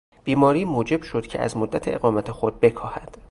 [0.23, 3.17] بیماری موجب شد که از مدت اقامت خود بکاهد.